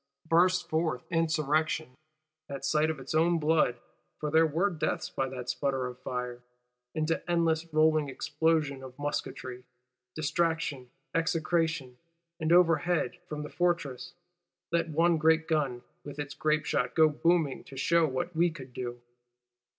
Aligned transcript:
Bursts 0.25 0.63
forth 0.63 1.03
insurrection, 1.11 1.93
at 2.49 2.65
sight 2.65 2.89
of 2.89 2.99
its 2.99 3.13
own 3.13 3.37
blood 3.37 3.77
(for 4.17 4.31
there 4.31 4.47
were 4.47 4.71
deaths 4.71 5.11
by 5.11 5.29
that 5.29 5.47
sputter 5.51 5.85
of 5.85 5.99
fire), 5.99 6.41
into 6.95 7.21
endless 7.29 7.71
rolling 7.71 8.09
explosion 8.09 8.81
of 8.81 8.97
musketry, 8.97 9.63
distraction, 10.15 10.89
execration;—and 11.13 12.51
overhead, 12.51 13.19
from 13.29 13.43
the 13.43 13.49
Fortress, 13.51 14.15
let 14.71 14.89
one 14.89 15.17
great 15.19 15.47
gun, 15.47 15.83
with 16.03 16.17
its 16.17 16.33
grape 16.33 16.65
shot, 16.65 16.95
go 16.95 17.07
booming, 17.07 17.63
to 17.65 17.77
shew 17.77 18.07
what 18.07 18.35
we 18.35 18.49
could 18.49 18.73
do. 18.73 18.99